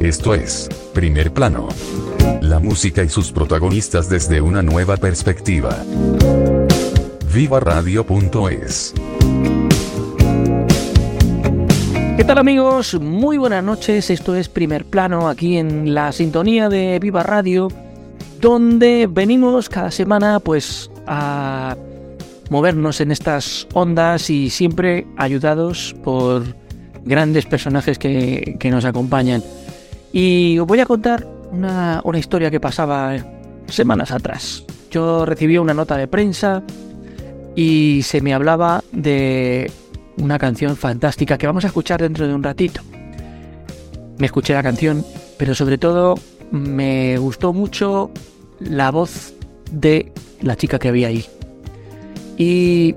[0.00, 1.68] Esto es Primer Plano.
[2.40, 5.82] La música y sus protagonistas desde una nueva perspectiva.
[7.32, 8.92] Viva Radio.es.
[12.16, 13.00] ¿Qué tal amigos?
[13.00, 17.68] Muy buenas noches, esto es Primer Plano aquí en la sintonía de Viva Radio,
[18.40, 21.76] donde venimos cada semana pues a
[22.50, 26.44] movernos en estas ondas y siempre ayudados por
[27.04, 29.42] grandes personajes que nos acompañan.
[30.14, 33.16] Y os voy a contar una, una historia que pasaba
[33.66, 34.64] semanas atrás.
[34.88, 36.62] Yo recibí una nota de prensa
[37.56, 39.72] y se me hablaba de
[40.16, 42.80] una canción fantástica que vamos a escuchar dentro de un ratito.
[44.18, 45.04] Me escuché la canción,
[45.36, 46.14] pero sobre todo
[46.52, 48.12] me gustó mucho
[48.60, 49.34] la voz
[49.72, 51.24] de la chica que había ahí.
[52.38, 52.94] Y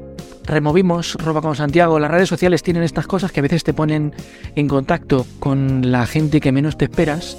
[0.47, 1.99] removimos Roba con Santiago.
[1.99, 4.13] Las redes sociales tienen estas cosas que a veces te ponen
[4.55, 7.37] en contacto con la gente que menos te esperas.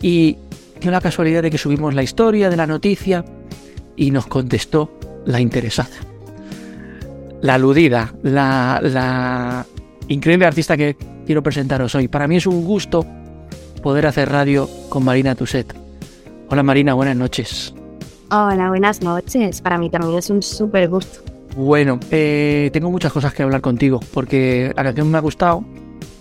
[0.00, 0.36] Y
[0.80, 3.24] dio la casualidad de que subimos la historia de la noticia
[3.96, 5.90] y nos contestó la interesada.
[7.40, 9.66] La aludida, la, la
[10.08, 12.08] increíble artista que quiero presentaros hoy.
[12.08, 13.04] Para mí es un gusto
[13.82, 15.74] poder hacer radio con Marina Tuset.
[16.48, 17.74] Hola Marina, buenas noches.
[18.30, 19.60] Hola, buenas noches.
[19.60, 21.31] Para mí también es un súper gusto.
[21.56, 25.64] Bueno, eh, tengo muchas cosas que hablar contigo, porque la canción me ha gustado,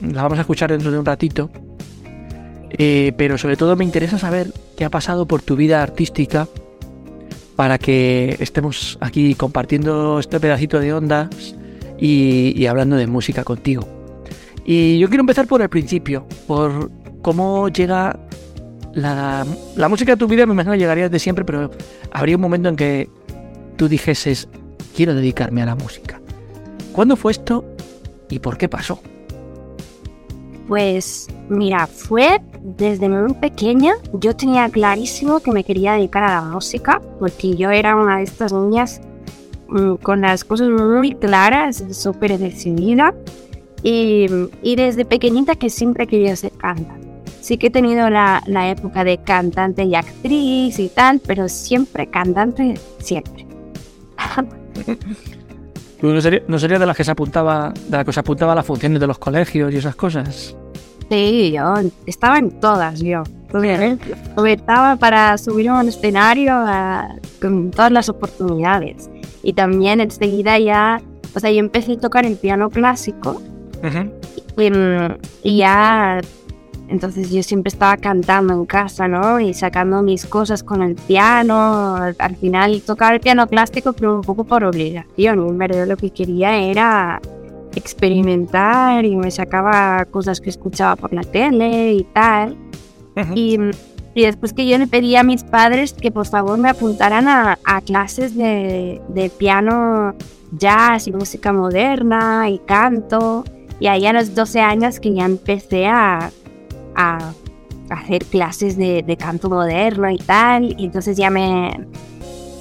[0.01, 1.49] la vamos a escuchar dentro de un ratito,
[2.69, 6.49] eh, pero sobre todo me interesa saber qué ha pasado por tu vida artística
[7.55, 11.55] para que estemos aquí compartiendo este pedacito de ondas
[11.97, 13.87] y, hablando de música contigo.
[14.65, 18.19] Y yo quiero empezar por el principio, por cómo llega
[18.93, 19.45] la,
[19.77, 21.71] la música a tu vida, me imagino que llegaría de siempre, pero
[22.11, 23.09] habría un momento en que
[23.77, 24.49] tú dijeses,
[24.95, 26.21] quiero dedicarme a la música.
[26.93, 27.65] ¿Cuándo fue esto
[28.29, 28.99] y por qué pasó?
[30.67, 33.93] Pues mira, fue desde muy pequeña.
[34.13, 38.23] Yo tenía clarísimo que me quería dedicar a la música, porque yo era una de
[38.23, 39.01] estas niñas
[39.67, 43.13] mm, con las cosas muy claras, súper decidida.
[43.83, 44.27] Y,
[44.61, 47.07] y, desde pequeñita que siempre quería ser cantante.
[47.41, 52.05] Sí que he tenido la, la época de cantante y actriz y tal, pero siempre
[52.07, 53.47] cantante, siempre.
[56.01, 58.55] ¿No sería, ¿No sería de las que se apuntaba, de las que se apuntaba a
[58.55, 60.55] las funciones de los colegios y esas cosas?
[61.09, 61.73] Sí, yo
[62.05, 63.23] estaba en todas, yo.
[64.47, 69.09] Estaba para subir a un escenario a, con todas las oportunidades.
[69.43, 71.01] Y también enseguida ya,
[71.35, 73.41] o sea, yo empecé a tocar el piano clásico.
[73.83, 75.19] Uh -huh.
[75.43, 76.21] y, y ya
[76.91, 79.39] entonces yo siempre estaba cantando en casa, ¿no?
[79.39, 81.95] Y sacando mis cosas con el piano.
[81.95, 85.39] Al final tocaba el piano clásico, pero un poco por obligación.
[85.39, 87.21] En verdad lo que quería era
[87.75, 92.57] experimentar y me sacaba cosas que escuchaba por la tele y tal.
[93.15, 93.33] Uh -huh.
[93.35, 93.57] y,
[94.13, 97.57] y, después que yo le pedí a mis padres que por favor me apuntaran a,
[97.63, 100.13] a clases de, de piano
[100.57, 103.45] jazz y música moderna y canto.
[103.79, 106.31] Y ahí a los 12 años que ya empecé a,
[107.01, 107.33] a
[107.89, 110.75] hacer clases de, canto moderno y tal.
[110.77, 111.87] Y entonces ya me,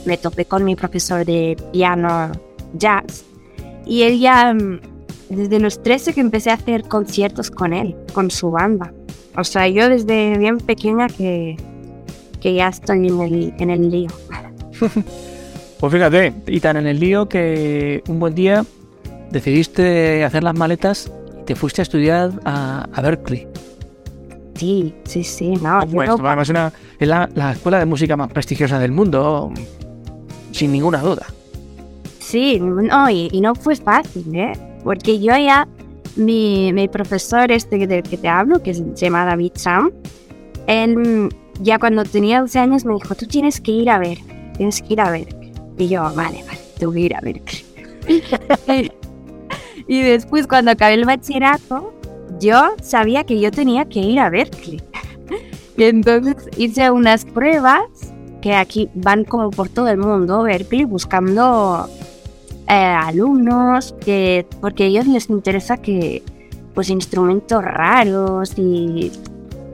[0.04, 2.32] me topé con mi profesor de piano
[2.74, 3.24] jazz.
[3.86, 4.54] Y él ya,
[5.28, 8.92] desde los 13 que empecé a hacer conciertos con él, con su banda.
[9.36, 11.56] O sea, yo desde bien pequeña que,
[12.40, 14.10] que ya estoy en el, en el lío.
[15.80, 18.66] Pues fíjate, y tan en el lío que un buen día
[19.30, 23.49] decidiste hacer las maletas y te fuiste a estudiar a Berkeley.
[24.60, 25.80] Sí, sí, sí, no.
[25.90, 26.16] Pues, yo...
[26.20, 29.50] además una, es la, la, escuela de música más prestigiosa del mundo,
[30.52, 31.24] sin ninguna duda.
[32.18, 34.52] Sí, no, y, y no fue fácil, ¿eh?
[34.84, 35.66] Porque yo ya,
[36.16, 39.92] mi, mi profesor este del que te hablo, que se llama David Sam,
[40.66, 41.30] él
[41.62, 44.18] ya cuando tenía 12 años me dijo, tú tienes que ir a ver,
[44.58, 45.28] tienes que ir a ver.
[45.78, 47.40] Y yo, vale, vale, tengo que ir a ver.
[49.88, 51.94] y después cuando acabé el bachillerato,
[52.40, 54.82] yo sabía que yo tenía que ir a Berkeley.
[55.76, 57.82] y entonces hice unas pruebas
[58.40, 61.88] que aquí van como por todo el mundo, Berkeley, buscando
[62.68, 66.22] eh, alumnos, que, porque a ellos les interesa que,
[66.74, 69.12] pues instrumentos raros y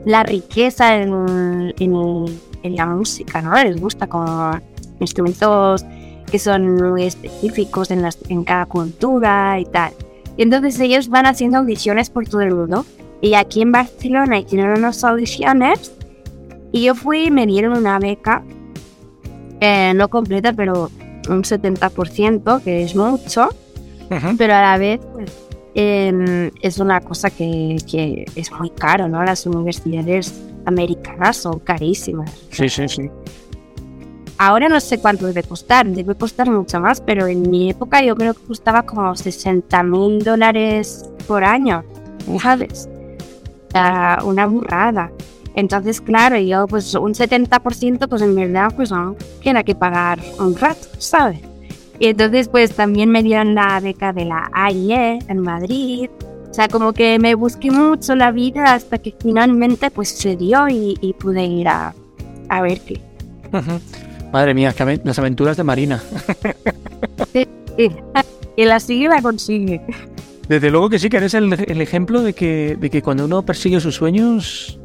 [0.05, 3.55] la riqueza en, en, la música, ¿no?
[3.63, 4.51] Les gusta como
[4.99, 5.85] instrumentos
[6.31, 9.93] que son muy específicos en, las, en cada cultura y tal.
[10.37, 12.85] Y entonces ellos van haciendo audiciones por todo el mundo.
[13.21, 15.93] Y aquí en Barcelona hicieron unas audiciones
[16.73, 18.43] y yo fui y me dieron una beca,
[19.61, 20.91] eh, no completa, pero
[21.29, 23.49] un 70%, que es mucho,
[24.37, 25.33] pero a la vez pues,
[25.75, 29.25] em, es una cosa que, que, es muy caro, ¿no?
[29.25, 30.35] Las universidades
[30.67, 32.31] americanas son carísimas.
[32.51, 33.11] Sí, sí, sí.
[34.39, 38.15] Ahora no sé cuánto debe costar, debe costar mucho más, pero en mi época yo
[38.17, 41.85] creo que costaba como 60 mil dólares por año,
[42.41, 42.89] ¿sabes?
[44.25, 45.11] una burrada.
[45.55, 50.55] Entonces, claro, yo pues un 70% pues en verdad pues no tiene que pagar un
[50.57, 51.41] rato, ¿sabes?
[51.99, 56.11] Y entonces pues también me dieron la beca de la AIE en Madrid.
[56.51, 60.69] O sea, como que me busqué mucho la vida hasta que finalmente pues se dio
[60.69, 61.95] y, pude ir a,
[62.49, 63.01] a ver qué.
[64.33, 64.75] Madre mía,
[65.05, 66.03] las aventuras de Marina.
[67.33, 67.47] sí,
[68.57, 69.81] Y la sigue la consigue.
[70.49, 73.81] Desde luego que sí, que eres el, ejemplo de que, de que cuando uno persigue
[73.81, 74.79] sus sueños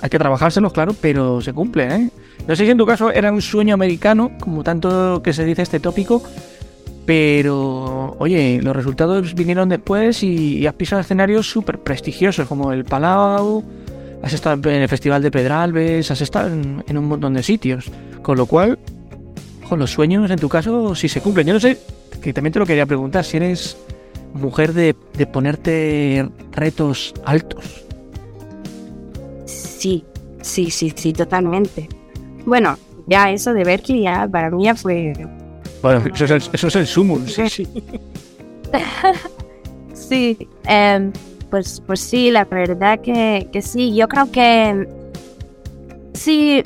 [0.00, 2.10] hay que trabajárselos, claro, pero se cumple, ¿eh?
[2.46, 5.62] No sé si en tu caso era un sueño americano, como tanto que se dice
[5.62, 6.22] este tópico,
[7.04, 13.64] pero oye, los resultados vinieron después y, has pisado escenarios súper prestigiosos, como el Palau,
[14.22, 17.90] has estado en el Festival de Pedralbes, has estado en, un montón de sitios,
[18.22, 18.78] con lo cual,
[19.68, 21.46] con los sueños en tu caso sí se cumplen.
[21.46, 21.78] Yo no sé,
[22.22, 23.76] que también te lo quería preguntar, si eres
[24.34, 27.84] mujer de, de ponerte retos altos.
[29.46, 30.04] Sí,
[30.42, 31.88] sí, sí, sí, totalmente.
[32.44, 32.76] Bueno,
[33.06, 35.12] ya eso de Berkeley ya para mí ya fue...
[35.82, 37.68] Bueno, eso es el, eso es el sumum, sí, sí.
[39.94, 41.12] sí, em,
[41.50, 44.88] pues, pues sí, la verdad que, que sí, yo creo que
[46.14, 46.62] si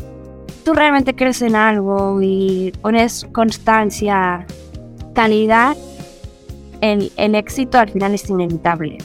[0.64, 4.46] tú realmente crees en algo y pones constancia,
[5.14, 5.76] calidad,
[6.80, 8.98] el, el éxito al final es inevitable.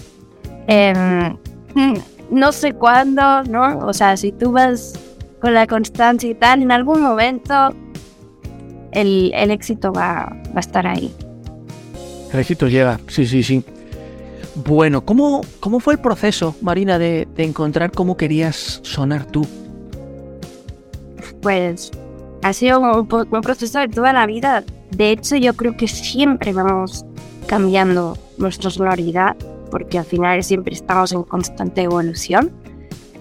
[0.67, 1.33] Eh,
[2.31, 3.79] no sé cuándo, ¿no?
[3.79, 4.99] O sea, si tú vas
[5.39, 7.73] con la constancia y tal, en algún momento
[8.91, 11.13] el, éxito va, a estar ahí.
[12.33, 13.63] El éxito llega, sí, sí, sí.
[14.65, 19.45] Bueno, ¿cómo, cómo fue el proceso, Marina, de, encontrar cómo querías sonar tú?
[21.41, 21.91] Pues
[22.41, 24.63] ha sido un, un, proceso de toda la vida.
[24.91, 27.05] De hecho, yo creo que siempre vamos
[27.45, 29.35] cambiando nuestra sonoridad
[29.69, 32.51] porque al final siempre estamos en constante evolución.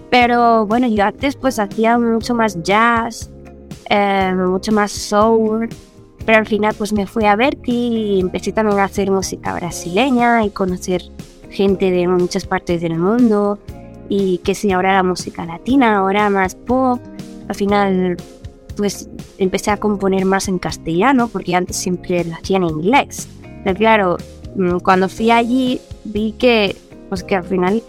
[0.09, 3.29] Pero bueno, yo antes pues hacía mucho más jazz,
[3.89, 5.69] eh, mucho más soul,
[6.27, 10.43] pero al final pues me fui a Berkeley y empecé también a hacer música brasileña
[10.43, 11.01] y conocer
[11.49, 13.59] gente de muchas partes del mundo
[14.09, 16.99] y que si ahora la música latina, ahora más pop,
[17.47, 18.17] al final
[18.75, 23.29] pues empecé a componer más en castellano porque antes siempre lo hacía en inglés.
[23.63, 24.17] Pero claro,
[24.57, 26.75] mm, cuando fui allí vi que,
[27.07, 27.81] pues que al final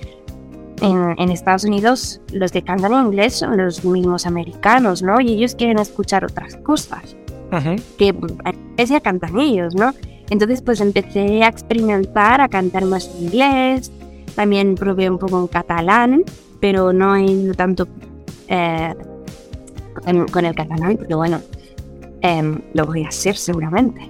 [0.80, 5.20] en, Estados Unidos los que cantan en inglés son los mismos americanos, ¿no?
[5.20, 7.16] Y ellos quieren escuchar otras cosas
[7.96, 8.14] que
[8.44, 9.92] a veces cantan ellos, ¿no?
[10.30, 13.90] Entonces pues empecé a experimentar, a cantar más en inglés,
[14.34, 16.24] también probé un poco en catalán,
[16.60, 17.88] pero no he ido tanto
[18.48, 18.94] eh,
[20.30, 21.40] con, el catalán, pero bueno,
[22.20, 24.00] em, lo voy a hacer seguramente.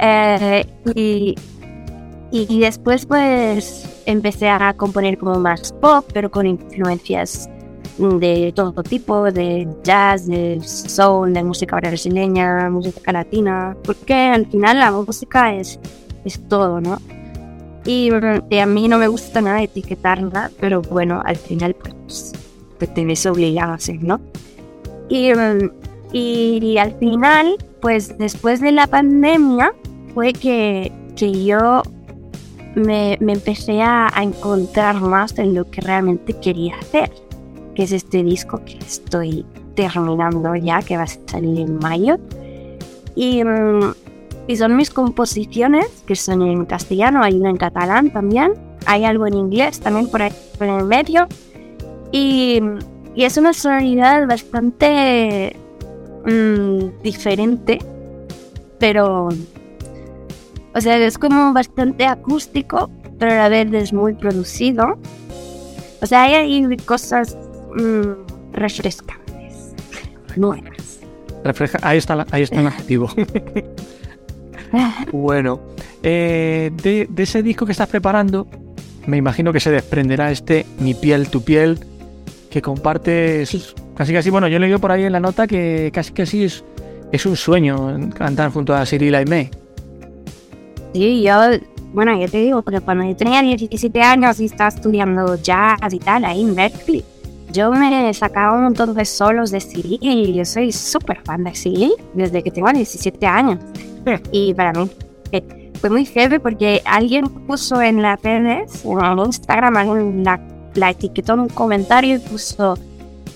[0.00, 1.36] Eh, y,
[2.32, 7.48] y después pues empecé a componer como más pop, pero con influencias
[7.98, 14.78] de todo tipo, de jazz, de soul, de música brasileña, música latina, porque al final
[14.78, 15.78] la música es,
[16.24, 16.98] es todo, ¿no?
[17.84, 22.32] Y, a mí no me gusta nada etiquetarla, pero bueno, al final pues,
[22.78, 24.20] pues te obligado a hacer, ¿no?
[25.08, 25.32] Y,
[26.12, 29.72] y, al final, pues después de la pandemia,
[30.14, 31.82] fue que, que yo
[32.74, 37.10] me, empecé a, encontrar más en lo que realmente quería hacer,
[37.78, 42.18] que es este disco que estoy terminando ya, que va a salir en mayo.
[43.14, 43.94] Y, mm,
[44.48, 48.54] y son mis composiciones, que son en castellano, hay una en catalán también,
[48.84, 51.28] hay algo en inglés también por ahí en el medio.
[52.10, 52.60] Y,
[53.14, 55.54] y es una sonoridad bastante
[56.26, 57.78] mm, diferente,
[58.80, 59.28] pero
[60.74, 64.98] o sea, es como bastante acústico, pero a la vez es muy producido.
[66.02, 67.36] O sea, hay ahí cosas
[67.78, 69.74] mmm, refrescantes,
[70.36, 71.00] nuevas.
[71.44, 73.08] Refleja, ahí está, ahí está el adjetivo.
[75.12, 75.60] bueno,
[76.02, 78.46] eh, de, ese disco que estás preparando,
[79.06, 81.78] me imagino que se desprenderá este Mi piel, tu piel,
[82.50, 86.12] que compartes casi casi, bueno, yo he leído por ahí en la nota que casi
[86.12, 86.64] casi es,
[87.10, 89.50] es un sueño cantar junto a Cyril Aimé.
[90.92, 91.34] Sí, yo,
[91.92, 95.98] bueno, yo te digo, pero cuando yo tenía 17 años y estaba estudiando jazz y
[95.98, 97.04] tal, ahí en Berkeley,
[97.52, 101.52] yo me sacaba un montón de solos de Cyril y yo soy súper fan de
[101.52, 103.58] Cyril desde que tengo 17 años.
[104.32, 104.90] Y para mí
[105.32, 110.40] eh, fue muy heavy porque alguien puso en las redes, en Instagram, la,
[110.74, 112.78] la etiquetó en un comentario y puso,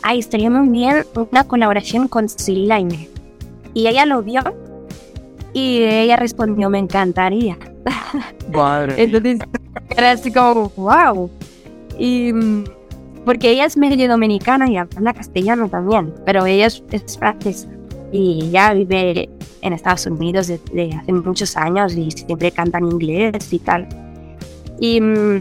[0.03, 3.09] ay, estaría muy bien una colaboración con Cyril Aimé.
[3.75, 4.43] Y ella lo vio
[5.53, 7.59] y ella respondió, me encantaría.
[8.53, 8.95] Madre.
[9.03, 9.39] Entonces
[9.97, 11.31] era así como, wow.
[11.99, 12.65] Y mm,
[13.25, 17.69] porque ella es medio dominicana y habla castellano también, pero ella es, es francesa
[18.13, 19.29] y ya vive
[19.63, 23.89] en Estados Unidos desde hace muchos años y siempre canta en inglés y tal.
[24.79, 25.41] Y, mm,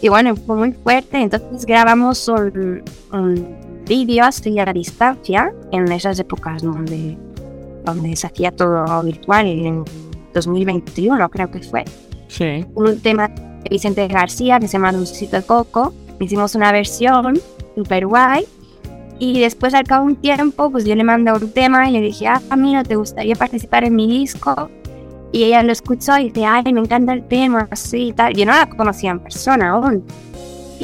[0.00, 2.82] y bueno, fue muy fuerte, entonces grabamos un,
[3.12, 3.56] un
[3.86, 7.16] vídeo así a la distancia en esas épocas donde,
[7.84, 9.84] donde se hacía todo virtual, en
[10.34, 11.84] 2021 creo que fue.
[12.28, 12.64] Sí.
[12.74, 15.92] Un tema de Vicente García que se llama Dulcito de Coco.
[16.20, 17.38] Hicimos una versión
[17.74, 18.44] super guay.
[19.20, 22.00] Y después, al cabo de un tiempo, pues yo le mandé un tema y le
[22.00, 24.70] dije, ah, mira, ¿te gustaría participar en mi disco?
[25.32, 28.34] Y ella lo escuchó y dice, ay, me encanta el tema, así y tal.
[28.34, 30.04] Yo no la conocía en persona aún.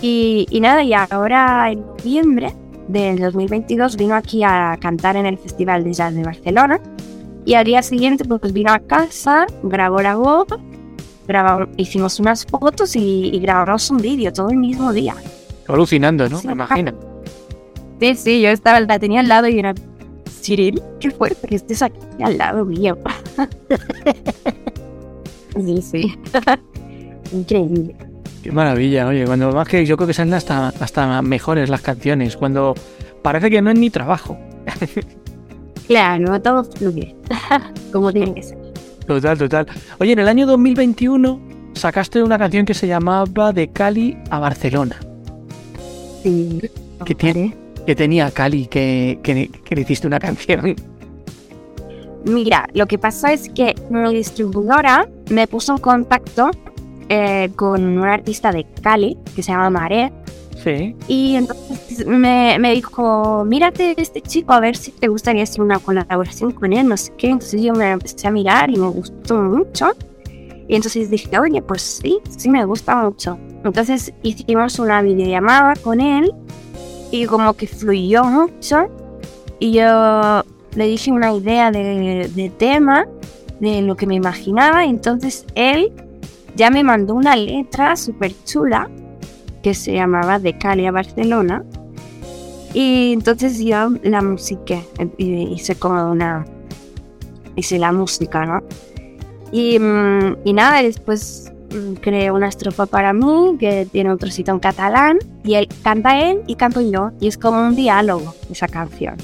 [0.03, 2.53] Y, y nada, y ahora en noviembre
[2.89, 6.81] del 2022 vino aquí a cantar en el Festival de Jazz de Barcelona.
[7.47, 10.47] Y al día siguiente pues vino a casa, grabó la voz,
[11.27, 15.15] grabamos, hicimos unas fotos y, y grabamos un vídeo todo el mismo día.
[15.69, 16.39] Alucinando, ¿no?
[16.39, 16.47] Sí.
[16.47, 16.93] Me imagino.
[18.01, 19.75] Sí, sí, yo estaba, la tenía al lado y era,
[20.43, 22.99] Cyril, qué fuerte que estés aquí al lado mío.
[25.57, 26.19] sí, sí.
[27.33, 27.97] Increíble.
[28.43, 32.37] Qué maravilla, oye, cuando más que yo creo que salen hasta, hasta mejores las canciones,
[32.37, 32.75] cuando
[33.23, 34.39] parece que no es ni trabajo.
[35.87, 37.15] Claro, todo fluye,
[37.93, 38.57] como tiene que ser.
[39.07, 39.67] Total, total.
[39.99, 41.41] Oye, en el año 2021
[41.75, 44.97] sacaste una canción que se llamaba De Cali a Barcelona.
[46.23, 46.61] Sí.
[47.05, 47.55] ¿Qué tiene?
[47.87, 50.75] Que tenía Cali, que, que, que le hiciste una canción.
[52.25, 56.51] Mira, lo que pasó es que mi distribuidora me puso en contacto
[57.11, 60.11] eh, con un artista de Cali que se llama Mare
[61.09, 65.79] Y entonces me, me dijo, mírate este chico a ver si te gustaría hacer una
[65.79, 67.29] colaboración con él, no sé qué.
[67.29, 69.93] Entonces yo me empecé a mirar y me gustó mucho.
[70.67, 73.39] Y entonces dije, oye, pues sí, sí me gusta mucho.
[73.65, 76.33] Entonces hicimos una videollamada con él
[77.11, 78.89] y como que fluyó mucho.
[79.59, 80.43] Y yo
[80.75, 83.07] le dije una idea de, de tema,
[83.61, 84.85] de lo que me imaginaba.
[84.85, 85.93] Entonces él
[86.57, 88.89] ya me mandó una letra súper chula
[89.65, 91.65] que se llamaba De Cali a Barcelona.
[92.75, 94.23] Y entonces yo la
[95.17, 96.45] y hice como una.
[97.57, 98.63] Hice la música, ¿no?
[99.53, 104.51] Y, mm, y nada, después mm, creé una estrofa para mí que tiene un trocito
[104.53, 105.19] en catalán.
[105.45, 107.13] Y él canta él y canto yo.
[107.21, 109.17] Y es como un diálogo esa canción.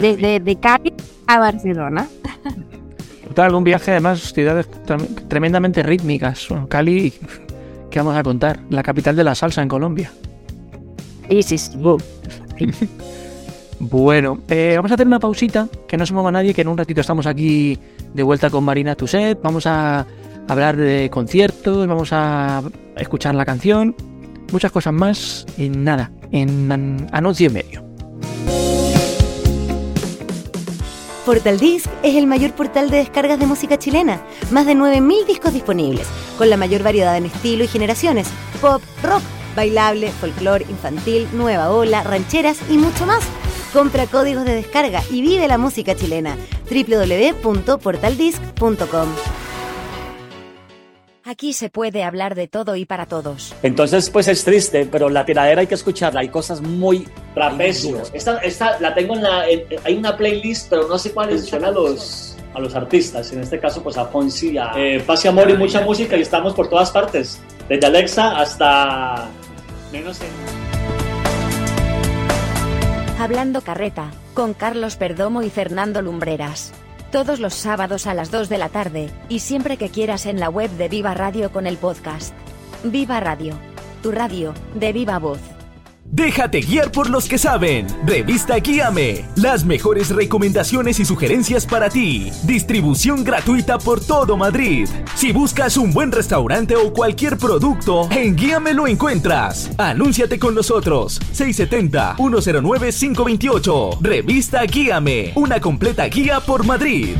[0.00, 0.94] Desde de Cali
[1.26, 2.08] a Barcelona.
[3.28, 6.46] Total, un viaje además, ciudades trem- tremendamente rítmicas.
[6.48, 7.12] Bueno, Cali,
[7.94, 8.58] ¿qué vamos a contar?
[8.70, 10.10] La capital de la salsa en Colombia.
[11.30, 11.78] Y sí, sí.
[13.78, 16.76] Bueno, eh, vamos a hacer una pausita, que no se mueva nadie, que en un
[16.76, 17.78] ratito estamos aquí
[18.12, 19.40] de vuelta con Marina Tuset.
[19.42, 20.06] Vamos a
[20.48, 22.64] hablar de conciertos, vamos a
[22.96, 23.94] escuchar la canción,
[24.50, 25.46] muchas cosas más.
[25.56, 27.84] Y nada, en an- anuncio y medio.
[31.24, 34.20] Portal Disc es el mayor portal de descargas de música chilena.
[34.50, 38.28] Más de 9.000 discos disponibles, con la mayor variedad en estilo y generaciones.
[38.60, 39.22] Pop, rock,
[39.56, 43.24] bailable, folclore, infantil, nueva ola, rancheras y mucho más.
[43.72, 46.36] Compra códigos de descarga y vive la música chilena.
[46.70, 49.08] www.portaldisc.com
[51.26, 53.54] Aquí se puede hablar de todo y para todos.
[53.62, 56.20] Entonces, pues es triste, pero la tiradera hay que escucharla.
[56.20, 58.02] Hay cosas muy Trapecio.
[58.12, 59.48] Esta, esta la tengo en la.
[59.48, 61.36] en- hay una playlist, pero no sé cuál es.
[61.36, 65.24] Menciona a los, a los artistas, en este caso, pues a Fonsi, a eh, Paz
[65.24, 67.40] y Amor y mucha música, y estamos por todas partes.
[67.70, 69.26] Desde Alexa hasta.
[69.92, 70.26] Menos en.
[73.18, 76.72] Hablando Carreta, con Carlos Perdomo y Fernando Lumbreras.
[77.14, 80.50] Todos los sábados a las 2 de la tarde, y siempre que quieras en la
[80.50, 82.34] web de Viva Radio con el podcast.
[82.82, 83.56] Viva Radio.
[84.02, 85.53] Tu radio, de viva voz.
[86.04, 87.88] Déjate guiar por los que saben.
[88.06, 89.24] Revista Guíame.
[89.36, 92.30] Las mejores recomendaciones y sugerencias para ti.
[92.44, 94.88] Distribución gratuita por todo Madrid.
[95.16, 99.72] Si buscas un buen restaurante o cualquier producto, en Guíame lo encuentras.
[99.76, 101.20] Anúnciate con nosotros.
[101.32, 103.98] 670-109-528.
[104.00, 105.32] Revista Guíame.
[105.34, 107.16] Una completa guía por Madrid.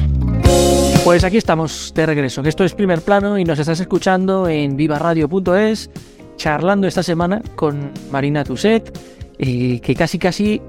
[1.04, 5.90] Pues aquí estamos de regreso, esto es primer plano y nos estás escuchando en vivaradio.es
[6.36, 8.96] charlando esta semana con Marina Tuset,
[9.38, 10.60] eh, que casi casi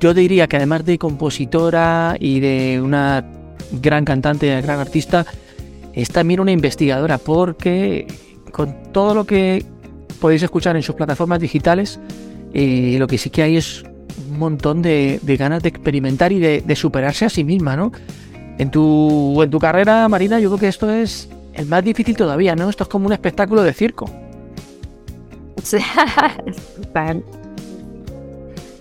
[0.00, 3.24] yo diría que además de compositora y de una
[3.82, 5.26] gran cantante, gran artista,
[5.92, 8.06] es también una investigadora, porque
[8.52, 9.64] con todo lo que
[10.20, 11.98] podéis escuchar en sus plataformas digitales,
[12.54, 13.84] eh, lo que sí que hay es
[14.30, 17.92] un montón de, ganas de experimentar y de, superarse a sí misma, ¿no?
[18.58, 22.54] En tu, en tu carrera, Marina, yo creo que esto es el más difícil todavía,
[22.56, 22.70] ¿no?
[22.70, 24.10] Esto es como un espectáculo de circo.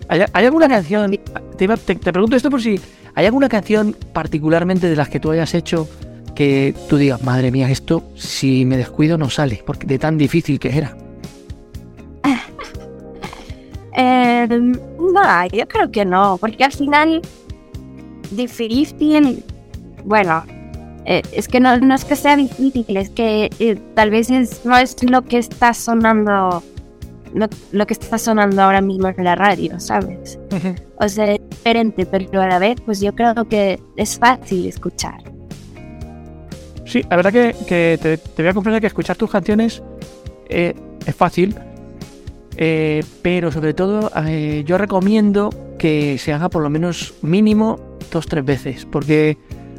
[0.10, 1.20] ¿Hay, alguna canción?
[1.58, 2.80] Te, pregunto esto por si
[3.16, 5.90] hay alguna canción particularmente de las que tú hayas hecho
[6.36, 10.60] que tú digas, madre mía, esto si me descuido no sale, porque de tan difícil
[10.60, 10.96] que era.
[14.00, 17.20] Eh, no, yo creo que no, porque al final
[18.30, 19.44] difícil,
[20.06, 20.44] bueno,
[21.10, 24.30] eh, es que no, es que sea difícil, es que eh, tal vez
[24.66, 26.62] no es lo que está sonando,
[27.72, 30.38] lo, que está sonando ahora mismo en la radio, ¿sabes?
[31.00, 35.24] O sea, es diferente, pero a la vez, pues yo creo que es fácil escuchar.
[36.84, 37.98] Sí, la verdad que,
[38.36, 39.82] te, voy a confesar que escuchar tus canciones
[40.50, 40.74] eh,
[41.06, 41.56] es fácil,
[43.22, 44.12] pero sobre todo
[44.66, 47.80] yo recomiendo que se haga por lo menos mínimo
[48.12, 49.38] dos tres veces, porque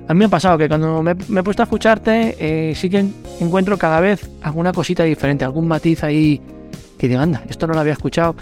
[0.09, 3.05] a mí me ha pasado que cuando me, he puesto a escucharte, eh, sí que
[3.41, 6.41] encuentro cada vez alguna cosita diferente, algún matiz ahí
[6.97, 8.35] que digo, anda, esto no lo había escuchado.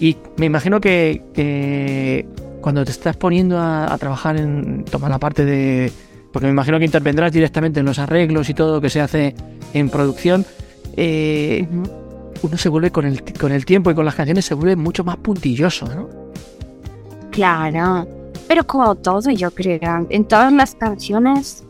[0.00, 2.26] Y me imagino que,
[2.60, 5.92] cuando te estás poniendo a, trabajar en tomar la parte de.
[6.32, 9.34] Porque me imagino que intervendrás directamente en los arreglos y todo lo que se hace
[9.74, 10.44] en producción.
[10.96, 11.66] Eh,
[12.42, 15.04] uno se vuelve con el, con el tiempo y con las canciones se vuelve mucho
[15.04, 16.08] más puntilloso, ¿no?
[17.30, 18.21] Claro.
[18.52, 21.64] Pero como todo, yo creo, en todas las canciones,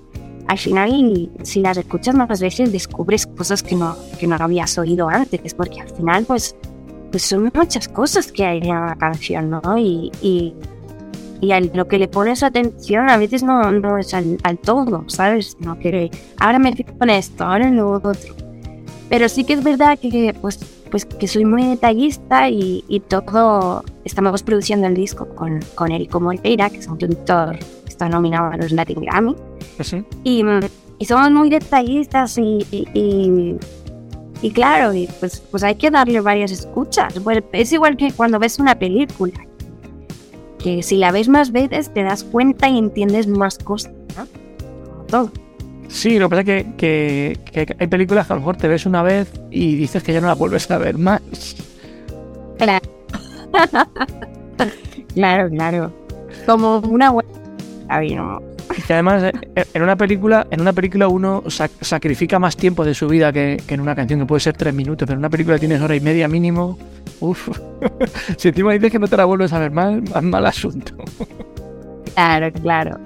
[0.49, 5.09] al final, si las escuchas más veces, descubres cosas que no, que no habías oído
[5.09, 6.57] antes, porque al final, pues,
[7.13, 9.79] pues son muchas cosas que hay en la canción, ¿no?
[9.79, 10.55] Y, y,
[11.41, 15.57] y a lo que le pones atención a veces no, no es al, todo, ¿sabes?
[15.61, 18.42] No que ahora me fijo en esto, ahora en lo otro.
[19.13, 20.59] Pero sí que es verdad que, pues,
[20.91, 26.19] pues que soy muy detallista y, y todo, estamos produciendo el disco con, con Erico
[26.19, 29.37] Moreira, que es un productor que está nominado a los Latin Grammy.
[29.81, 30.03] ¿Sí?
[30.25, 30.43] Y,
[30.99, 33.59] y, somos muy detallistas y, y,
[34.41, 37.13] y claro, y pues, pues hay que darle varias escuchas.
[37.53, 39.47] es igual que cuando ves una película,
[40.59, 44.27] que si la ves más veces te das cuenta y entiendes más cosas, ¿no?
[45.07, 45.31] todo.
[45.93, 49.03] Sí, lo que pasa es que, hay películas que a lo mejor te ves una
[49.03, 51.21] vez y dices que ya no la vuelves a ver más.
[52.59, 52.89] Claro.
[55.15, 55.93] claro, claro.
[56.47, 57.29] Como una buena...
[58.01, 63.07] Y además eh, en una película, en una película uno sacrifica más tiempo de su
[63.07, 65.83] vida que, en una canción que puede ser tres minutos, pero en una película tienes
[65.83, 66.79] hora y media mínimo.
[67.21, 67.51] Uf.
[68.39, 70.95] si encima dices que no te la vuelves a ver más, más mal asunto.
[72.15, 72.99] claro, claro.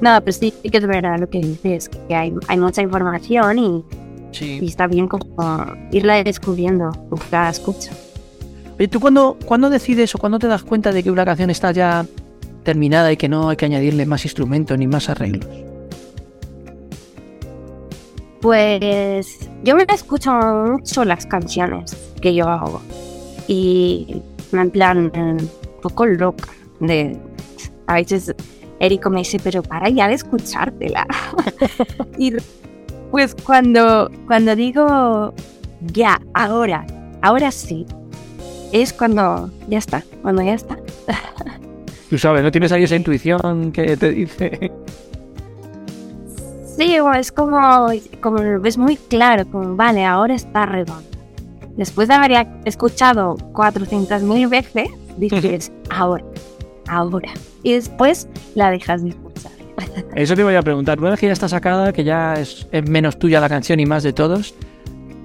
[0.00, 3.84] No, pero sí, que es verdad lo que dices, que hay, hay mucha información y,
[4.62, 6.92] está bien como irla descubriendo
[7.30, 7.90] cada escucha.
[8.76, 11.72] Oye, ¿tú cuándo, cuando decides o cuándo te das cuenta de que una canción está
[11.72, 12.06] ya
[12.62, 15.48] terminada y que no hay que añadirle más instrumentos ni más arreglos?
[18.40, 22.80] Pues yo me escucho mucho las canciones que yo hago
[23.48, 25.50] y en plan un
[25.82, 27.18] poco loca de
[27.88, 28.32] a veces
[28.80, 31.06] Erico me dice, pero para ya de escuchártela.
[32.18, 32.32] y
[33.10, 35.34] pues cuando, cuando digo,
[35.92, 36.86] ya, ahora,
[37.22, 37.86] ahora sí,
[38.72, 40.78] es cuando ya está, cuando ya está.
[42.10, 44.72] Tú sabes, ¿no tienes ahí esa intuición que te dice?
[46.76, 47.88] Sí, es como,
[48.20, 51.02] como lo ves muy claro, como, vale, ahora está redondo.
[51.76, 56.24] Después de haber escuchado 400.000 veces, dices, ahora,
[56.88, 59.52] ahora y después la dejas de escuchar.
[60.14, 60.98] Eso te voy a preguntar.
[60.98, 64.02] Una vez que ya está sacada, que ya es, menos tuya la canción y más
[64.02, 64.54] de todos,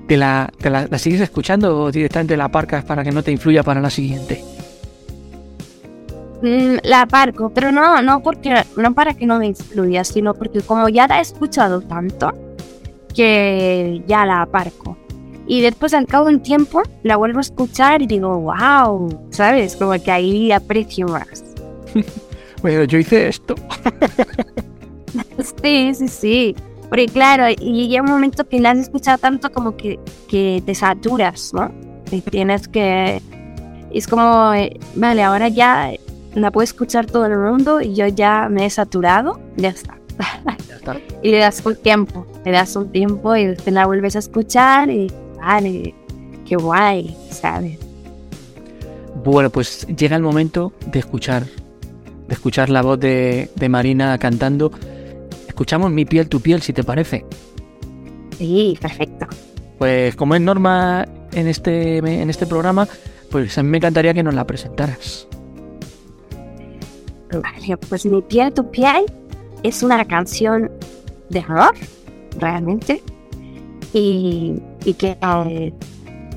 [0.07, 3.81] ¿te, la, la, sigues escuchando o directamente la aparcas para que no te influya para
[3.81, 4.43] la siguiente?
[6.41, 10.61] Mm, la aparco, pero no, no porque no para que no me influya, sino porque
[10.61, 12.33] como ya la he escuchado tanto
[13.15, 14.97] que ya la aparco.
[15.45, 19.75] Y después al cabo de un tiempo la vuelvo a escuchar y digo, wow, ¿sabes?
[19.75, 21.42] Como que ahí aprecio más.
[22.61, 23.55] bueno, yo hice esto.
[25.61, 26.55] sí, sí, sí.
[26.89, 30.75] Porque claro, y llega un momento que la has escuchado tanto como que, que te
[30.75, 31.71] saturas, ¿no?
[32.11, 33.21] Y tienes que...
[33.91, 35.91] Es como, eh, vale, ahora ya
[36.35, 39.97] la puedo escuchar todo el mundo y yo ya me he saturado, ya está.
[40.67, 40.97] Ya está.
[41.23, 44.89] y le das un tiempo, le das un tiempo y te la vuelves a escuchar
[44.89, 45.95] y vale,
[46.45, 47.79] qué guay, ¿sabes?
[49.23, 51.43] Bueno, pues llega el momento de escuchar,
[52.27, 54.71] de escuchar la voz de, de Marina cantando
[55.53, 57.25] escuchamos Mi piel, tu piel, si te parece.
[58.37, 59.27] Sí, perfecto.
[59.77, 62.87] Pues como es norma en este, en este programa,
[63.29, 65.27] pues a mí me encantaría que nos la presentaras.
[67.31, 69.05] Vale, pues Mi piel, tu piel
[69.61, 70.71] es una canción
[71.29, 71.75] de rock,
[72.39, 73.03] realmente.
[73.93, 74.55] Y,
[74.85, 75.73] y que eh,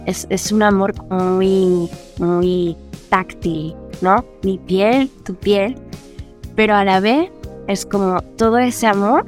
[0.04, 2.76] es, es, un amor muy, muy
[3.08, 4.24] táctil, ¿no?
[4.42, 5.76] Mi piel, tu piel.
[6.54, 7.30] Pero a la vez
[7.68, 9.26] es como todo ese amor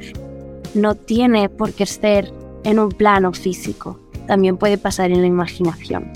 [0.74, 2.32] no tiene por qué ser
[2.64, 6.10] en un plano físico, también puede pasar en la imaginación.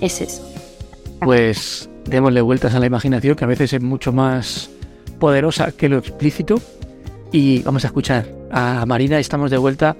[0.00, 0.42] Es eso.
[1.20, 4.70] Pues démosle vueltas a la imaginación, que a veces es mucho más
[5.18, 6.56] poderosa que lo explícito.
[7.30, 9.96] Y vamos a escuchar a Marina, estamos de vuelta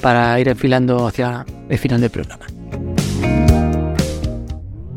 [0.00, 2.46] para ir enfilando hacia el final del programa.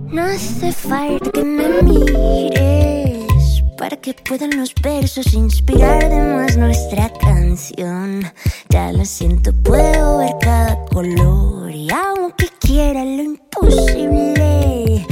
[0.09, 7.11] No hace falta que me mires para que puedan los versos inspirar de más nuestra
[7.19, 8.23] canción.
[8.69, 15.05] Ya lo siento, puedo ver cada color y aunque quiera lo imposible,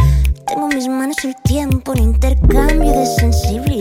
[0.48, 3.75] tengo mis manos el tiempo en intercambio de sensibilidad.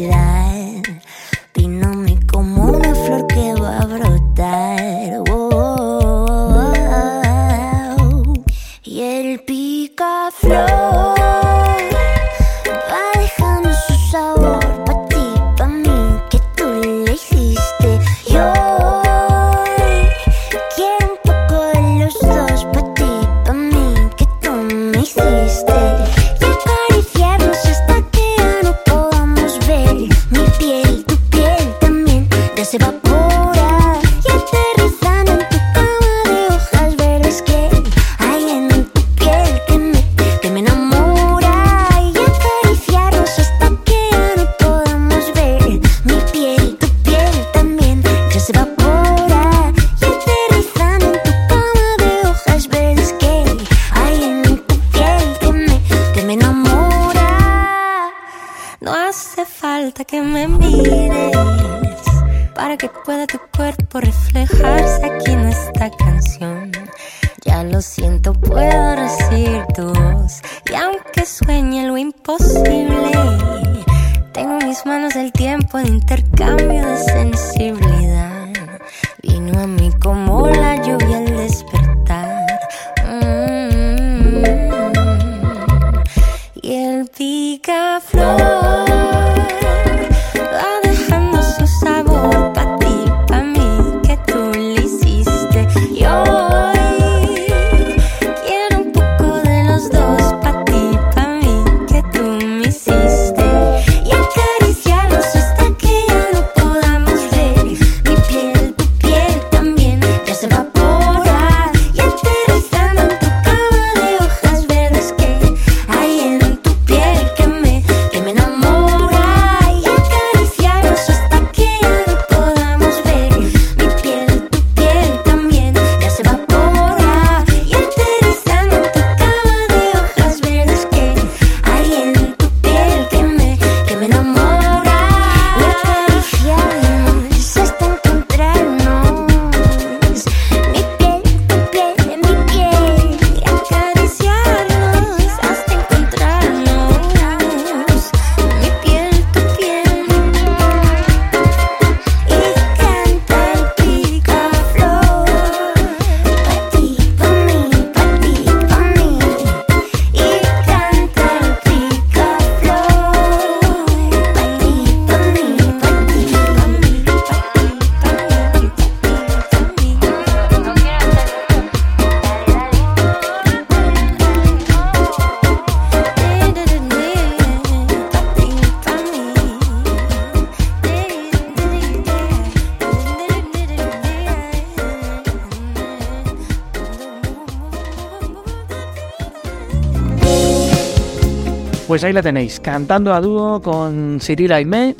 [191.94, 194.96] Pues ahí la tenéis, cantando a dúo con Cyril Aimé,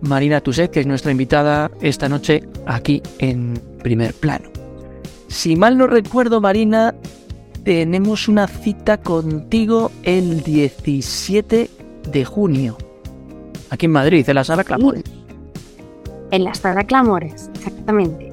[0.00, 4.48] Marina Tuset, que es nuestra invitada esta noche aquí en primer plano.
[5.28, 6.96] Si mal no recuerdo, Marina,
[7.62, 11.70] tenemos una cita contigo el 17
[12.10, 12.76] de junio,
[13.70, 15.04] aquí en Madrid, en la Sala Clamores.
[16.32, 18.32] En la Sala Clamores, exactamente.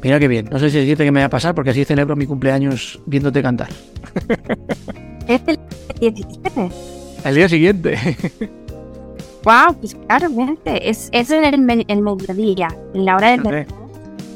[0.00, 2.14] Mira qué bien, no sé si decirte que me va a pasar porque así celebro
[2.14, 3.70] mi cumpleaños viéndote cantar.
[5.26, 5.58] ¿Es el
[5.98, 7.01] 17?
[7.24, 7.98] El día siguiente.
[9.44, 13.66] Wow, pues claramente, es, es en el, el mediodía, en la hora del Hombre,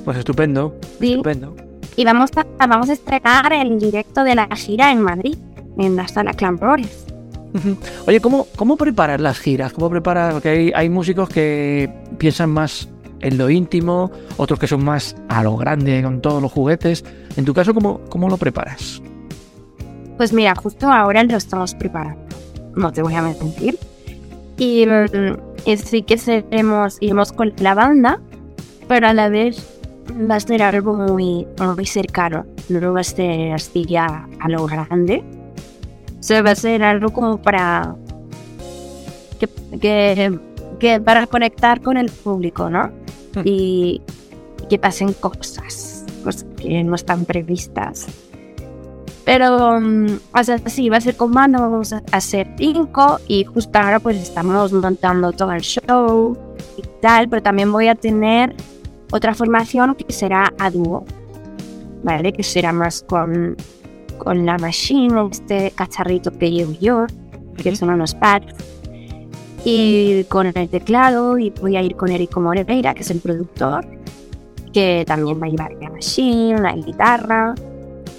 [0.04, 1.12] Pues estupendo, Sí.
[1.12, 1.54] estupendo.
[1.94, 5.36] Y vamos a, vamos a estrenar el directo de la gira en Madrid,
[5.78, 7.06] en la sala Clamores.
[7.54, 7.76] Ujú.
[8.08, 9.72] Oye, ¿cómo, ¿cómo preparas las giras?
[9.72, 10.32] ¿Cómo preparas?
[10.32, 12.88] Porque hay, hay músicos que piensan más
[13.20, 17.04] en lo íntimo, otros que son más a lo grande con todos los juguetes.
[17.36, 19.00] En tu caso, ¿cómo, cómo lo preparas?
[20.16, 22.25] Pues mira, justo ahora lo estamos preparando,
[22.76, 23.78] no te voy a mentir.
[24.58, 28.20] Y, mm, y sí que seremos, iremos con la banda,
[28.86, 29.66] pero a la vez
[30.30, 34.66] va a ser algo muy, muy cercano, no va a ser así ya a lo
[34.66, 35.24] grande.
[36.18, 37.96] O sea, va a ser algo como para
[39.38, 40.38] que, que,
[40.78, 42.88] que para conectar con el público, ¿no?
[43.34, 43.42] Mm.
[43.44, 44.02] Y
[44.68, 48.06] que pasen cosas, cosas que no están previstas.
[49.26, 50.06] Pero, mm,
[50.38, 53.98] o sea, sí, va a ser con banda, vamos a hacer cinco y justo ahora
[53.98, 56.38] pues estamos montando todo el show
[56.76, 58.54] y tal, pero también voy a tener
[59.10, 61.04] otra formación que será a dúo,
[62.04, 62.32] ¿vale?
[62.32, 63.56] Que será más con,
[64.18, 67.06] con la machine, este cacharrito que llevo yo,
[67.56, 68.54] que son unos pads,
[69.64, 73.84] y con el teclado, y voy a ir con Erico Moreira, que es el productor,
[74.72, 77.56] que también va a llevar la machine, la guitarra.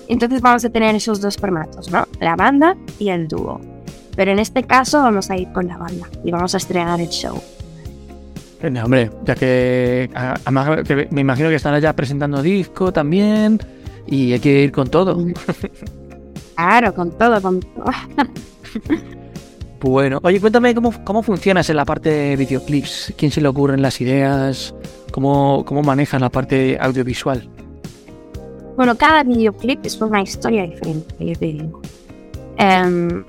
[0.08, 2.06] Entonces vamos a tener esos dos formatos, ¿no?
[2.20, 3.60] La banda y el dúo.
[4.15, 7.10] Pero en este caso vamos a ir con la banda y vamos a estrenar el
[7.10, 7.41] show.
[8.72, 10.36] No, hombre, ya que a-
[10.84, 13.60] que me imagino que estará ya presentando disco también
[14.08, 15.24] y hay que ir con todo.
[16.56, 17.86] Claro, con todo, con todo.
[19.80, 23.13] Bueno, oye, cuéntame cómo, cómo funcionas en la parte de videoclips.
[23.15, 24.74] ¿Quién se le ocurren las ideas?
[25.12, 27.48] ¿Cómo, cómo manejas la parte audiovisual?
[28.77, 31.81] Bueno, cada videoclip es una historia diferente, yo te digo.
[32.57, 33.25] Em,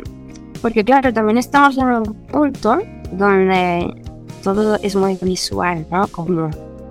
[0.60, 2.78] porque claro, también estamos en un punto
[3.12, 3.94] donde
[4.44, 6.06] todo es muy visual, ¿no?
[6.08, 6.50] Como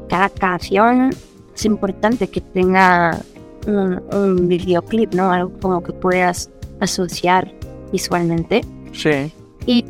[0.10, 1.12] cada canción
[1.56, 3.20] es importante que tenga
[3.68, 5.32] un, un videoclip, ¿no?
[5.32, 7.54] Algo como que puedas asociar
[7.92, 8.62] visualmente.
[8.92, 9.32] Sí.
[9.68, 9.86] Y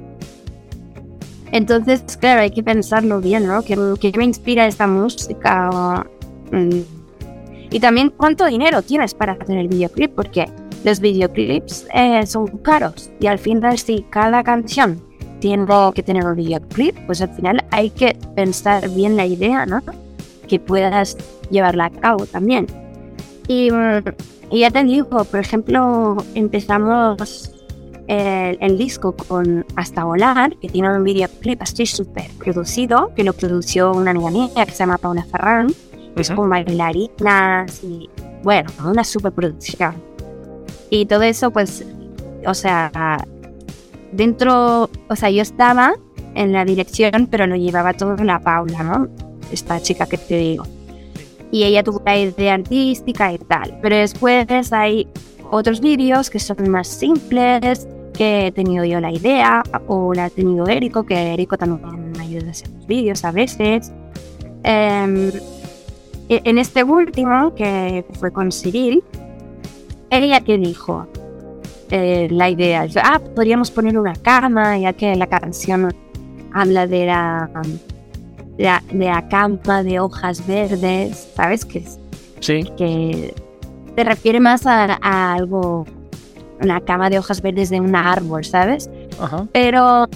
[1.54, 3.62] entonces, claro, hay que pensarlo bien, ¿no?
[3.62, 5.70] ¿Qué, qué me inspira esta música?
[5.70, 6.04] O,
[6.56, 6.97] mm,
[7.72, 10.50] y también cuánto dinero tienes para hacer el videoclip, porque
[10.84, 15.02] los videoclips eh, son caros y al final si cada canción
[15.40, 19.82] tiene que tener un videoclip, pues al final hay que pensar bien la idea, ¿no?
[20.48, 21.18] Que puedas
[21.50, 22.68] llevarla a cabo también.
[23.48, 24.04] Y, mm,
[24.52, 27.52] y ya te digo, por ejemplo, empezamos
[28.08, 33.34] el, el disco con Hasta Volar, que tiene un videoclip así súper producido, que lo
[33.34, 35.68] produció una amiga mía que se llama Paula Ferran,
[36.18, 38.10] que es con bailarinas y,
[38.44, 39.96] bueno, una super producción.
[40.90, 41.86] Y todo eso, pues,
[42.46, 43.24] o sea,
[44.12, 45.94] dentro, o sea, yo estaba
[46.36, 49.08] en la dirección, pero lo llevaba todo la Paula, ¿no?
[49.52, 50.66] Esta chica que te digo.
[51.52, 53.80] Y ella tuvo la idea artística y tal.
[53.82, 55.08] Pero después hay
[55.50, 60.30] otros vídeos que son más simples, que he tenido yo la idea, o la ha
[60.30, 63.92] tenido Erico, que Erico también me ayuda a hacer los vídeos a veces.
[64.64, 65.32] Em,
[66.30, 69.04] en este último, que fue con Cyril,
[70.10, 71.08] ella que dijo
[71.90, 75.94] eh, la idea, ah, podríamos poner una cama, ya que la canción
[76.54, 77.50] habla de la,
[78.58, 79.28] de la, de la
[79.84, 81.64] de hojas verdes, ¿sabes?
[81.66, 82.00] Que, es-
[82.40, 82.64] Sí.
[82.78, 83.34] que
[83.96, 85.86] te refiere más a, a algo,
[86.62, 88.90] una cama de hojas verdes de un árbol, ¿sabes?
[89.20, 89.48] Ajá.
[89.54, 90.08] Pero,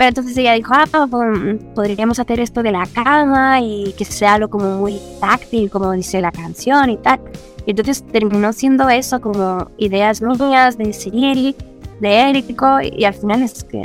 [0.00, 4.32] pero entonces ella dijo, ah, pues, podríamos hacer esto de la cama y que sea
[4.32, 7.20] algo como muy táctil, como dice la canción y tal.
[7.66, 11.54] Y entonces terminó siendo eso como ideas mías de Cyril,
[12.00, 13.82] de Érico, y al final es que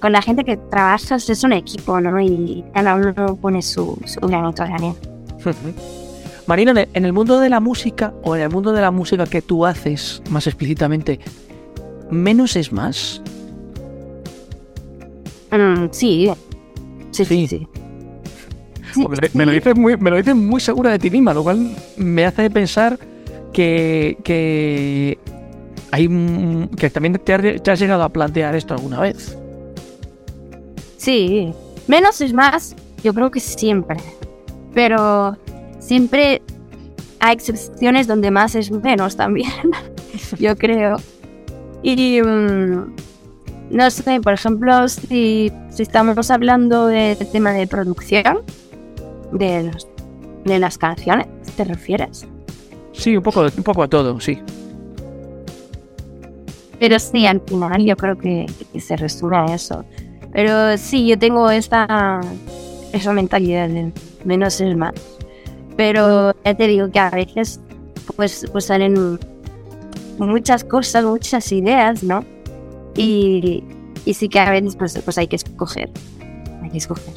[0.00, 2.18] con la gente que trabajas es un equipo, ¿no?
[2.18, 4.94] Y cada uno pone su, su granito de arena.
[6.46, 9.42] Marina, en el mundo de la música o en el mundo de la música que
[9.42, 11.20] tú haces más explícitamente,
[12.10, 13.20] menos es más.
[15.56, 16.30] Mm, sí,
[17.10, 17.68] sí, sí, sí.
[19.34, 22.24] Me, lo dices muy, me lo dices muy segura de ti misma, lo cual me
[22.24, 22.98] hace pensar
[23.52, 25.18] que, que
[25.90, 26.08] hay
[26.76, 29.36] que también te, has- te has llegado a plantear esto alguna vez.
[30.96, 31.52] Sí,
[31.88, 33.96] menos es más, yo creo que siempre.
[34.74, 35.36] Pero
[35.78, 36.42] siempre
[37.20, 39.50] hay excepciones donde más es menos también,
[40.38, 40.96] yo creo.
[41.82, 42.94] Y mm,
[43.74, 48.38] no sé, por ejemplo, si, si estamos hablando de- del tema de producción
[49.32, 49.88] de, los-
[50.44, 52.26] de las canciones, ¿te refieres?
[52.92, 54.38] Sí, un poco, un poco a todo, sí.
[56.78, 59.84] Pero sí, al final yo creo que, que se resume a eso.
[60.32, 62.20] Pero sí, yo tengo esta
[62.92, 63.92] esa mentalidad de
[64.24, 64.92] menos es más.
[65.76, 67.60] Pero ya te digo que a veces
[68.16, 69.18] pues, pues salen
[70.18, 72.24] muchas cosas, muchas ideas, ¿no?
[72.96, 73.64] Y,
[74.04, 75.90] y sí que a veces pues, pues hay que escoger.
[76.62, 77.14] Hay que escoger.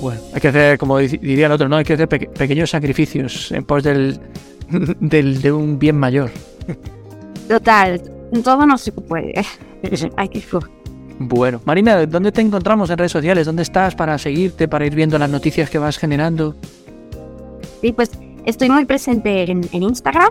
[0.00, 1.76] Bueno, hay que hacer, como diría el otro, ¿no?
[1.76, 4.20] Hay que hacer peque- pequeños sacrificios en pos del,
[5.00, 6.30] del, de un bien mayor.
[7.48, 8.00] Total,
[8.42, 9.34] todo no se puede.
[10.16, 10.70] hay que escoger.
[11.18, 13.46] Bueno, Marina, ¿dónde te encontramos en redes sociales?
[13.46, 16.54] ¿Dónde estás para seguirte, para ir viendo las noticias que vas generando?
[17.80, 18.10] Sí, pues
[18.44, 20.28] estoy muy presente en, en Instagram,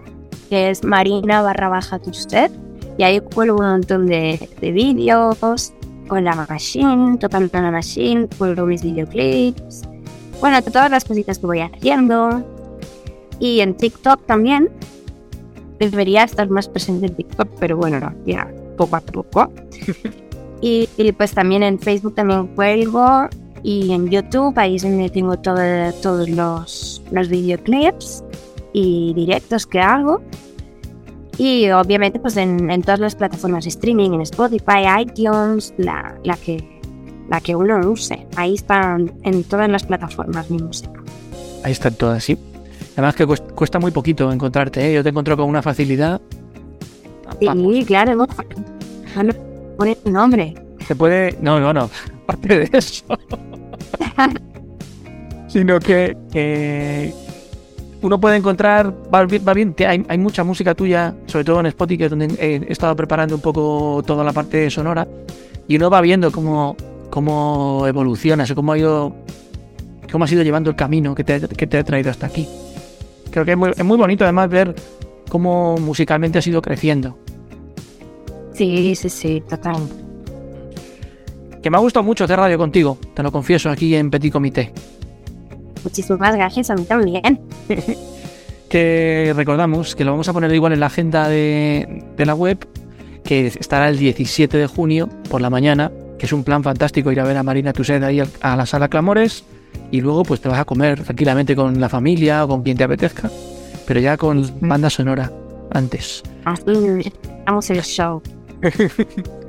[0.50, 2.52] que es marina barra baja usted,
[2.98, 5.74] y ahí cuelgo un montón de, de vídeos
[6.08, 9.82] con la machine, tocando con la machine, cuelgo mis videoclips,
[10.40, 12.44] bueno, todas las cositas que voy haciendo.
[13.40, 14.70] Y en TikTok también,
[15.80, 19.52] debería estar más presente en TikTok, pero bueno, no, ya poco a poco.
[20.62, 23.28] y, y, pues también en Facebook también cuelgo
[23.64, 28.24] y en YouTube ahí es donde tengo todo- todos los, los videoclips
[28.74, 30.22] y directos que hago.
[31.38, 36.38] Y obviamente pues en, en todas las plataformas de streaming, en Spotify, iTunes, la, la,
[36.38, 36.80] que,
[37.30, 38.26] la que uno use.
[38.38, 40.92] Ahí están en todas las plataformas mi música.
[41.64, 42.38] Ahí están todas, sí.
[42.94, 44.94] Además que cuest- cuesta muy poquito encontrarte, ¿eh?
[44.94, 46.22] Yo te encuentro con una facilidad.
[47.42, 48.26] Sí, claro, no,
[49.24, 49.34] no
[49.78, 50.56] pone tu nombre.
[50.88, 51.38] Se puede...
[51.42, 51.90] No, no, no.
[52.24, 53.04] Aparte de eso.
[55.48, 57.14] Sino que, que
[58.06, 58.94] uno puede encontrar...
[59.14, 62.04] Va, bien- va bien, te- hay, hay mucha música tuya, sobre todo en Spotify, que
[62.06, 65.08] es donde he, he estado preparando un poco toda la parte sonora.
[65.68, 66.76] Y uno va viendo cómo,
[67.10, 69.16] cómo evolucionas, o cómo ha ido...
[70.12, 72.48] Cómo has ido llevando el camino que te, que te ha traído hasta aquí.
[73.32, 74.74] Creo que es muy, es muy bonito además ver
[75.30, 77.18] cómo musicalmente has ido creciendo.
[78.54, 79.76] Sí, sí, sí, total.
[81.62, 84.72] Que me ha gustado mucho hacer radio contigo, te lo confieso, aquí en Petit Comité.
[85.86, 87.40] Muchísimas gracias a mí también.
[88.68, 92.68] Que recordamos que lo vamos a poner igual en la agenda de, de la web,
[93.24, 97.20] que estará el 17 de junio por la mañana, que es un plan fantástico ir
[97.20, 99.46] a ver a Marina Tuset ahí a la sala Clamores
[99.92, 102.84] y luego pues te vas a comer tranquilamente con la familia o con quien te
[102.84, 103.30] apetezca,
[103.86, 105.32] pero ya con banda sonora
[105.72, 106.24] antes.
[107.48, 108.22] En el show.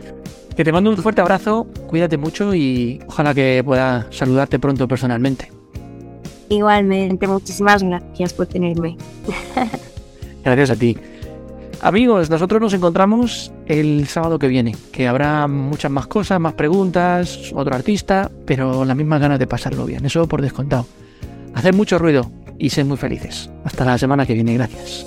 [0.57, 5.56] Que te mando un fuerte abrazo, cuídate mucho y ojalá que pueda saludarte pronto personalmente.
[6.48, 8.96] Igualmente, muchísimas gracias por tenerme.
[10.44, 10.96] Gracias a ti.
[11.82, 17.52] Amigos, nosotros nos encontramos el sábado que viene, que habrá muchas más cosas, más preguntas,
[17.54, 20.87] otro artista, pero las mismas ganas de pasarlo bien, eso por descontado.
[21.54, 23.50] Hacer mucho ruido y ser muy felices.
[23.64, 25.06] Hasta la semana que viene, gracias.